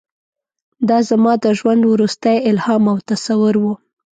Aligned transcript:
دا 0.89 0.97
زما 1.09 1.33
د 1.43 1.45
ژوند 1.59 1.81
وروستی 1.85 2.37
الهام 2.49 2.83
او 2.91 2.97
تصور 3.09 3.55
و. 3.61 3.65